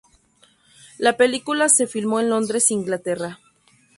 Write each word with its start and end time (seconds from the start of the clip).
La 0.97 1.15
película 1.15 1.69
se 1.69 1.85
filmó 1.85 2.19
en 2.19 2.31
Londres, 2.31 2.71
Inglaterra. 2.71 3.37